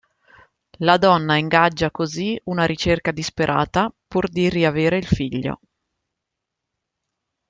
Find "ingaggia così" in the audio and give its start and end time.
1.35-2.41